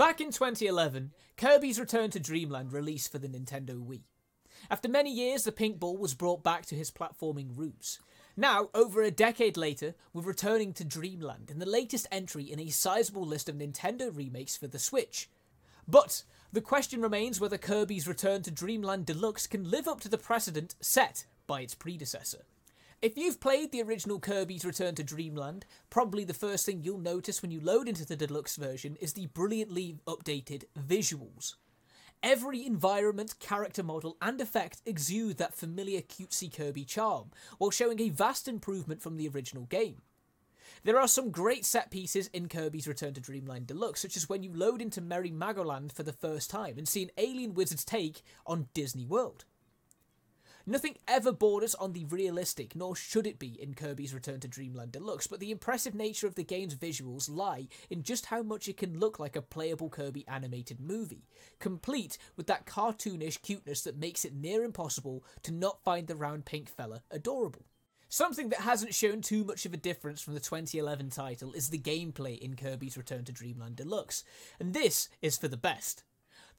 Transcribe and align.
Back 0.00 0.22
in 0.22 0.32
2011, 0.32 1.12
Kirby's 1.36 1.78
Return 1.78 2.08
to 2.12 2.18
Dreamland 2.18 2.72
released 2.72 3.12
for 3.12 3.18
the 3.18 3.28
Nintendo 3.28 3.76
Wii. 3.86 4.04
After 4.70 4.88
many 4.88 5.12
years, 5.12 5.44
the 5.44 5.52
pink 5.52 5.78
ball 5.78 5.98
was 5.98 6.14
brought 6.14 6.42
back 6.42 6.64
to 6.66 6.74
his 6.74 6.90
platforming 6.90 7.50
roots. 7.54 7.98
Now, 8.34 8.70
over 8.72 9.02
a 9.02 9.10
decade 9.10 9.58
later, 9.58 9.94
we're 10.14 10.22
returning 10.22 10.72
to 10.72 10.86
Dreamland 10.86 11.50
in 11.50 11.58
the 11.58 11.68
latest 11.68 12.06
entry 12.10 12.44
in 12.44 12.58
a 12.58 12.70
sizable 12.70 13.26
list 13.26 13.50
of 13.50 13.56
Nintendo 13.56 14.10
remakes 14.16 14.56
for 14.56 14.68
the 14.68 14.78
Switch. 14.78 15.28
But 15.86 16.22
the 16.50 16.62
question 16.62 17.02
remains 17.02 17.38
whether 17.38 17.58
Kirby's 17.58 18.08
Return 18.08 18.40
to 18.44 18.50
Dreamland 18.50 19.04
Deluxe 19.04 19.46
can 19.46 19.70
live 19.70 19.86
up 19.86 20.00
to 20.00 20.08
the 20.08 20.16
precedent 20.16 20.76
set 20.80 21.26
by 21.46 21.60
its 21.60 21.74
predecessor. 21.74 22.46
If 23.02 23.16
you've 23.16 23.40
played 23.40 23.72
the 23.72 23.80
original 23.80 24.20
Kirby's 24.20 24.62
Return 24.62 24.94
to 24.96 25.02
Dreamland, 25.02 25.64
probably 25.88 26.22
the 26.22 26.34
first 26.34 26.66
thing 26.66 26.82
you'll 26.82 26.98
notice 26.98 27.40
when 27.40 27.50
you 27.50 27.58
load 27.58 27.88
into 27.88 28.04
the 28.04 28.14
deluxe 28.14 28.56
version 28.56 28.96
is 29.00 29.14
the 29.14 29.24
brilliantly 29.28 29.96
updated 30.06 30.64
visuals. 30.78 31.54
Every 32.22 32.66
environment, 32.66 33.38
character 33.38 33.82
model, 33.82 34.18
and 34.20 34.38
effect 34.38 34.82
exude 34.84 35.38
that 35.38 35.54
familiar 35.54 36.02
cutesy 36.02 36.54
Kirby 36.54 36.84
charm, 36.84 37.30
while 37.56 37.70
showing 37.70 38.02
a 38.02 38.10
vast 38.10 38.46
improvement 38.46 39.00
from 39.00 39.16
the 39.16 39.28
original 39.28 39.64
game. 39.64 40.02
There 40.84 41.00
are 41.00 41.08
some 41.08 41.30
great 41.30 41.64
set 41.64 41.90
pieces 41.90 42.28
in 42.34 42.48
Kirby's 42.50 42.86
Return 42.86 43.14
to 43.14 43.20
Dreamland 43.22 43.66
Deluxe, 43.66 44.02
such 44.02 44.14
as 44.18 44.28
when 44.28 44.42
you 44.42 44.52
load 44.52 44.82
into 44.82 45.00
Merry 45.00 45.30
Magoland 45.30 45.90
for 45.90 46.02
the 46.02 46.12
first 46.12 46.50
time 46.50 46.76
and 46.76 46.86
see 46.86 47.04
an 47.04 47.10
alien 47.16 47.54
wizard's 47.54 47.86
take 47.86 48.20
on 48.46 48.68
Disney 48.74 49.06
World. 49.06 49.46
Nothing 50.70 50.98
ever 51.08 51.32
borders 51.32 51.74
on 51.74 51.94
the 51.94 52.04
realistic, 52.04 52.76
nor 52.76 52.94
should 52.94 53.26
it 53.26 53.40
be 53.40 53.60
in 53.60 53.74
Kirby's 53.74 54.14
Return 54.14 54.38
to 54.38 54.46
Dreamland 54.46 54.92
Deluxe, 54.92 55.26
but 55.26 55.40
the 55.40 55.50
impressive 55.50 55.96
nature 55.96 56.28
of 56.28 56.36
the 56.36 56.44
game's 56.44 56.76
visuals 56.76 57.28
lie 57.28 57.66
in 57.90 58.04
just 58.04 58.26
how 58.26 58.44
much 58.44 58.68
it 58.68 58.76
can 58.76 58.96
look 58.96 59.18
like 59.18 59.34
a 59.34 59.42
playable 59.42 59.88
Kirby 59.88 60.24
animated 60.28 60.78
movie, 60.80 61.26
complete 61.58 62.18
with 62.36 62.46
that 62.46 62.66
cartoonish 62.66 63.42
cuteness 63.42 63.82
that 63.82 63.98
makes 63.98 64.24
it 64.24 64.32
near 64.32 64.62
impossible 64.62 65.24
to 65.42 65.50
not 65.50 65.82
find 65.82 66.06
the 66.06 66.14
round 66.14 66.44
pink 66.44 66.68
fella 66.68 67.02
adorable. 67.10 67.66
Something 68.08 68.50
that 68.50 68.60
hasn't 68.60 68.94
shown 68.94 69.22
too 69.22 69.42
much 69.42 69.66
of 69.66 69.74
a 69.74 69.76
difference 69.76 70.22
from 70.22 70.34
the 70.34 70.40
2011 70.40 71.10
title 71.10 71.52
is 71.52 71.70
the 71.70 71.80
gameplay 71.80 72.38
in 72.38 72.54
Kirby's 72.54 72.96
Return 72.96 73.24
to 73.24 73.32
Dreamland 73.32 73.74
Deluxe, 73.74 74.22
and 74.60 74.72
this 74.72 75.08
is 75.20 75.36
for 75.36 75.48
the 75.48 75.56
best. 75.56 76.04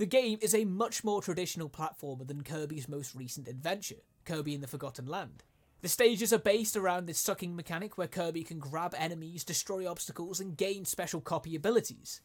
The 0.00 0.06
game 0.06 0.38
is 0.40 0.54
a 0.54 0.64
much 0.64 1.04
more 1.04 1.20
traditional 1.20 1.68
platformer 1.68 2.26
than 2.26 2.42
Kirby's 2.42 2.88
most 2.88 3.14
recent 3.14 3.46
adventure, 3.46 4.00
Kirby 4.24 4.54
and 4.54 4.62
the 4.62 4.66
Forgotten 4.66 5.04
Land. 5.04 5.44
The 5.82 5.90
stages 5.90 6.32
are 6.32 6.38
based 6.38 6.74
around 6.74 7.04
this 7.04 7.18
sucking 7.18 7.54
mechanic 7.54 7.98
where 7.98 8.08
Kirby 8.08 8.44
can 8.44 8.58
grab 8.60 8.94
enemies, 8.96 9.44
destroy 9.44 9.86
obstacles, 9.86 10.40
and 10.40 10.56
gain 10.56 10.86
special 10.86 11.20
copy 11.20 11.54
abilities. 11.54 12.22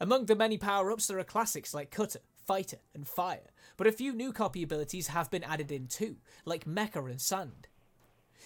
Among 0.00 0.26
the 0.26 0.34
many 0.34 0.58
power 0.58 0.90
ups, 0.90 1.06
there 1.06 1.20
are 1.20 1.22
classics 1.22 1.72
like 1.72 1.92
Cutter, 1.92 2.18
Fighter, 2.34 2.78
and 2.96 3.06
Fire, 3.06 3.52
but 3.76 3.86
a 3.86 3.92
few 3.92 4.12
new 4.12 4.32
copy 4.32 4.64
abilities 4.64 5.06
have 5.06 5.30
been 5.30 5.44
added 5.44 5.70
in 5.70 5.86
too, 5.86 6.16
like 6.44 6.64
Mecha 6.64 7.08
and 7.08 7.20
Sand. 7.20 7.68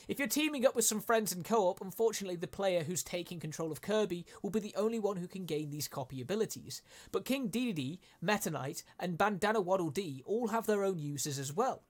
If 0.09 0.19
you're 0.19 0.27
teaming 0.27 0.65
up 0.65 0.75
with 0.75 0.87
some 0.87 1.03
friends 1.03 1.35
in 1.35 1.43
co 1.43 1.69
op, 1.69 1.83
unfortunately, 1.83 2.37
the 2.37 2.47
player 2.47 2.83
who's 2.83 3.03
taking 3.03 3.39
control 3.39 3.71
of 3.71 3.83
Kirby 3.83 4.25
will 4.43 4.49
be 4.49 4.59
the 4.59 4.75
only 4.75 4.99
one 4.99 5.19
who 5.19 5.29
can 5.29 5.45
gain 5.45 5.69
these 5.69 5.87
copy 5.87 6.23
abilities. 6.23 6.81
But 7.13 7.27
King 7.27 7.51
Dedede, 7.51 7.99
Meta 8.23 8.51
Knight, 8.51 8.85
and 8.99 9.19
Bandana 9.19 9.61
Waddle 9.61 9.91
Dee 9.91 10.23
all 10.25 10.49
have 10.49 10.65
their 10.65 10.83
own 10.83 10.99
uses 10.99 11.39
as 11.39 11.53
well. 11.53 11.83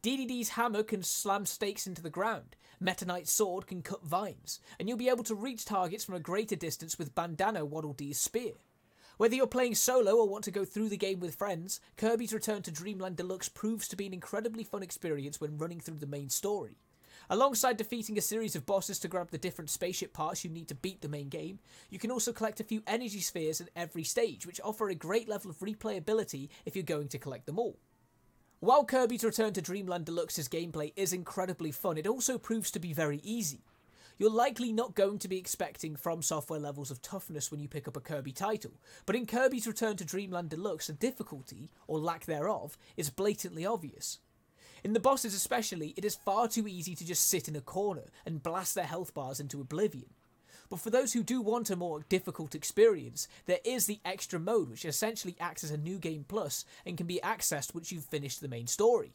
Dedede's 0.00 0.50
hammer 0.50 0.84
can 0.84 1.02
slam 1.02 1.44
stakes 1.44 1.88
into 1.88 2.02
the 2.02 2.08
ground, 2.08 2.54
Meta 2.78 3.04
Knight's 3.04 3.32
sword 3.32 3.66
can 3.66 3.82
cut 3.82 4.04
vines, 4.04 4.60
and 4.78 4.88
you'll 4.88 4.96
be 4.96 5.08
able 5.08 5.24
to 5.24 5.34
reach 5.34 5.64
targets 5.64 6.04
from 6.04 6.14
a 6.14 6.20
greater 6.20 6.54
distance 6.54 6.98
with 6.98 7.16
Bandana 7.16 7.64
Waddle 7.64 7.94
Dee's 7.94 8.20
spear. 8.20 8.52
Whether 9.16 9.34
you're 9.34 9.46
playing 9.48 9.74
solo 9.74 10.16
or 10.18 10.28
want 10.28 10.44
to 10.44 10.50
go 10.52 10.64
through 10.64 10.88
the 10.88 10.96
game 10.96 11.18
with 11.18 11.34
friends, 11.34 11.80
Kirby's 11.96 12.32
Return 12.32 12.62
to 12.62 12.70
Dreamland 12.70 13.16
Deluxe 13.16 13.48
proves 13.48 13.88
to 13.88 13.96
be 13.96 14.06
an 14.06 14.14
incredibly 14.14 14.62
fun 14.62 14.84
experience 14.84 15.40
when 15.40 15.58
running 15.58 15.80
through 15.80 15.98
the 15.98 16.06
main 16.06 16.28
story. 16.28 16.76
Alongside 17.30 17.76
defeating 17.76 18.18
a 18.18 18.22
series 18.22 18.54
of 18.54 18.66
bosses 18.66 18.98
to 19.00 19.08
grab 19.08 19.30
the 19.30 19.38
different 19.38 19.70
spaceship 19.70 20.12
parts 20.12 20.44
you 20.44 20.50
need 20.50 20.68
to 20.68 20.74
beat 20.74 21.00
the 21.00 21.08
main 21.08 21.28
game, 21.28 21.58
you 21.90 21.98
can 21.98 22.10
also 22.10 22.32
collect 22.32 22.60
a 22.60 22.64
few 22.64 22.82
energy 22.86 23.20
spheres 23.20 23.60
in 23.60 23.68
every 23.74 24.04
stage, 24.04 24.46
which 24.46 24.60
offer 24.62 24.88
a 24.88 24.94
great 24.94 25.28
level 25.28 25.50
of 25.50 25.58
replayability 25.58 26.48
if 26.64 26.76
you're 26.76 26.82
going 26.82 27.08
to 27.08 27.18
collect 27.18 27.46
them 27.46 27.58
all. 27.58 27.78
While 28.60 28.84
Kirby's 28.84 29.24
Return 29.24 29.52
to 29.52 29.60
Dreamland 29.60 30.06
Deluxe's 30.06 30.48
gameplay 30.48 30.92
is 30.96 31.12
incredibly 31.12 31.70
fun, 31.70 31.98
it 31.98 32.06
also 32.06 32.38
proves 32.38 32.70
to 32.70 32.78
be 32.78 32.92
very 32.92 33.20
easy. 33.22 33.60
You're 34.16 34.30
likely 34.30 34.72
not 34.72 34.94
going 34.94 35.18
to 35.18 35.28
be 35.28 35.38
expecting 35.38 35.96
FromSoftware 35.96 36.60
levels 36.60 36.90
of 36.90 37.02
toughness 37.02 37.50
when 37.50 37.58
you 37.60 37.68
pick 37.68 37.88
up 37.88 37.96
a 37.96 38.00
Kirby 38.00 38.32
title, 38.32 38.70
but 39.06 39.16
in 39.16 39.26
Kirby's 39.26 39.66
Return 39.66 39.96
to 39.96 40.04
Dreamland 40.04 40.50
Deluxe, 40.50 40.86
the 40.86 40.92
difficulty, 40.92 41.68
or 41.88 41.98
lack 41.98 42.24
thereof, 42.24 42.78
is 42.96 43.10
blatantly 43.10 43.66
obvious. 43.66 44.20
In 44.84 44.92
the 44.92 45.00
bosses 45.00 45.34
especially, 45.34 45.94
it 45.96 46.04
is 46.04 46.14
far 46.14 46.46
too 46.46 46.68
easy 46.68 46.94
to 46.94 47.06
just 47.06 47.26
sit 47.26 47.48
in 47.48 47.56
a 47.56 47.62
corner 47.62 48.10
and 48.26 48.42
blast 48.42 48.74
their 48.74 48.84
health 48.84 49.14
bars 49.14 49.40
into 49.40 49.62
oblivion. 49.62 50.10
But 50.68 50.80
for 50.80 50.90
those 50.90 51.14
who 51.14 51.22
do 51.22 51.40
want 51.40 51.70
a 51.70 51.76
more 51.76 52.04
difficult 52.10 52.54
experience, 52.54 53.26
there 53.46 53.60
is 53.64 53.86
the 53.86 54.00
extra 54.04 54.38
mode 54.38 54.68
which 54.68 54.84
essentially 54.84 55.36
acts 55.40 55.64
as 55.64 55.70
a 55.70 55.78
new 55.78 55.98
game 55.98 56.26
plus 56.28 56.66
and 56.84 56.98
can 56.98 57.06
be 57.06 57.18
accessed 57.24 57.74
once 57.74 57.90
you've 57.92 58.04
finished 58.04 58.42
the 58.42 58.48
main 58.48 58.66
story. 58.66 59.14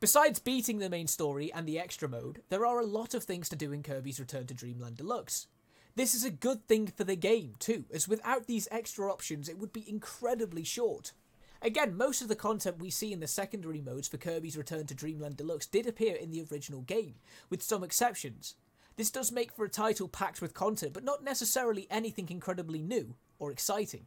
Besides 0.00 0.40
beating 0.40 0.78
the 0.78 0.90
main 0.90 1.06
story 1.06 1.52
and 1.52 1.66
the 1.66 1.78
extra 1.78 2.08
mode, 2.08 2.42
there 2.48 2.66
are 2.66 2.80
a 2.80 2.86
lot 2.86 3.14
of 3.14 3.24
things 3.24 3.48
to 3.50 3.56
do 3.56 3.72
in 3.72 3.84
Kirby's 3.84 4.20
Return 4.20 4.46
to 4.46 4.54
Dreamland 4.54 4.96
Deluxe. 4.96 5.46
This 5.94 6.14
is 6.14 6.24
a 6.24 6.30
good 6.30 6.66
thing 6.66 6.88
for 6.88 7.04
the 7.04 7.16
game 7.16 7.54
too, 7.60 7.84
as 7.92 8.08
without 8.08 8.46
these 8.46 8.68
extra 8.70 9.12
options 9.12 9.48
it 9.48 9.58
would 9.58 9.72
be 9.72 9.88
incredibly 9.88 10.64
short. 10.64 11.12
Again, 11.60 11.96
most 11.96 12.22
of 12.22 12.28
the 12.28 12.36
content 12.36 12.78
we 12.78 12.90
see 12.90 13.12
in 13.12 13.20
the 13.20 13.26
secondary 13.26 13.80
modes 13.80 14.06
for 14.06 14.16
Kirby's 14.16 14.56
Return 14.56 14.86
to 14.86 14.94
Dreamland 14.94 15.36
Deluxe 15.36 15.66
did 15.66 15.86
appear 15.86 16.14
in 16.14 16.30
the 16.30 16.46
original 16.50 16.82
game, 16.82 17.16
with 17.50 17.62
some 17.62 17.82
exceptions. 17.82 18.54
This 18.96 19.10
does 19.10 19.32
make 19.32 19.52
for 19.52 19.64
a 19.64 19.68
title 19.68 20.08
packed 20.08 20.40
with 20.40 20.54
content, 20.54 20.92
but 20.92 21.04
not 21.04 21.24
necessarily 21.24 21.88
anything 21.90 22.28
incredibly 22.30 22.80
new 22.80 23.16
or 23.38 23.50
exciting. 23.50 24.06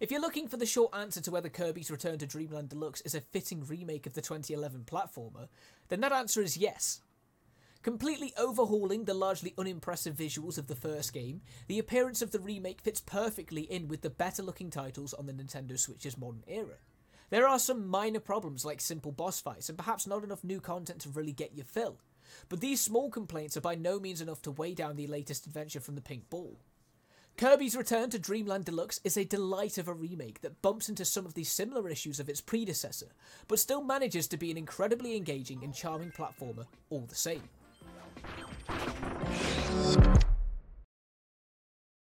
If 0.00 0.10
you're 0.10 0.20
looking 0.20 0.48
for 0.48 0.56
the 0.56 0.66
short 0.66 0.94
answer 0.94 1.20
to 1.20 1.30
whether 1.30 1.48
Kirby's 1.48 1.90
Return 1.90 2.18
to 2.18 2.26
Dreamland 2.26 2.70
Deluxe 2.70 3.02
is 3.02 3.14
a 3.14 3.20
fitting 3.20 3.64
remake 3.66 4.06
of 4.06 4.14
the 4.14 4.22
2011 4.22 4.84
platformer, 4.86 5.48
then 5.88 6.00
that 6.00 6.12
answer 6.12 6.40
is 6.40 6.56
yes. 6.56 7.00
Completely 7.82 8.34
overhauling 8.36 9.06
the 9.06 9.14
largely 9.14 9.54
unimpressive 9.56 10.14
visuals 10.14 10.58
of 10.58 10.66
the 10.66 10.76
first 10.76 11.14
game, 11.14 11.40
the 11.66 11.78
appearance 11.78 12.20
of 12.20 12.30
the 12.30 12.38
remake 12.38 12.82
fits 12.82 13.00
perfectly 13.00 13.62
in 13.62 13.88
with 13.88 14.02
the 14.02 14.10
better 14.10 14.42
looking 14.42 14.68
titles 14.68 15.14
on 15.14 15.24
the 15.24 15.32
Nintendo 15.32 15.78
Switch's 15.78 16.18
modern 16.18 16.44
era. 16.46 16.76
There 17.30 17.48
are 17.48 17.58
some 17.58 17.88
minor 17.88 18.20
problems 18.20 18.66
like 18.66 18.82
simple 18.82 19.12
boss 19.12 19.40
fights 19.40 19.70
and 19.70 19.78
perhaps 19.78 20.06
not 20.06 20.22
enough 20.22 20.44
new 20.44 20.60
content 20.60 21.00
to 21.02 21.08
really 21.08 21.32
get 21.32 21.54
your 21.54 21.64
fill, 21.64 21.96
but 22.50 22.60
these 22.60 22.82
small 22.82 23.08
complaints 23.08 23.56
are 23.56 23.62
by 23.62 23.76
no 23.76 23.98
means 23.98 24.20
enough 24.20 24.42
to 24.42 24.50
weigh 24.50 24.74
down 24.74 24.96
the 24.96 25.06
latest 25.06 25.46
adventure 25.46 25.80
from 25.80 25.94
the 25.94 26.02
Pink 26.02 26.28
Ball. 26.28 26.58
Kirby's 27.38 27.76
Return 27.76 28.10
to 28.10 28.18
Dreamland 28.18 28.66
Deluxe 28.66 29.00
is 29.04 29.16
a 29.16 29.24
delight 29.24 29.78
of 29.78 29.88
a 29.88 29.94
remake 29.94 30.42
that 30.42 30.60
bumps 30.60 30.90
into 30.90 31.06
some 31.06 31.24
of 31.24 31.32
the 31.32 31.44
similar 31.44 31.88
issues 31.88 32.20
of 32.20 32.28
its 32.28 32.42
predecessor, 32.42 33.08
but 33.48 33.58
still 33.58 33.82
manages 33.82 34.26
to 34.26 34.36
be 34.36 34.50
an 34.50 34.58
incredibly 34.58 35.16
engaging 35.16 35.64
and 35.64 35.74
charming 35.74 36.10
platformer 36.10 36.66
all 36.90 37.06
the 37.08 37.14
same. 37.14 37.48
you 38.22 40.20